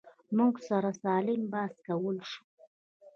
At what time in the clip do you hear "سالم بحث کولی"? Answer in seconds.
1.01-2.25